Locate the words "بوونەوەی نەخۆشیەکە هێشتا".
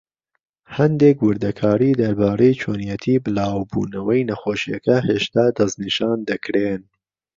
3.71-5.45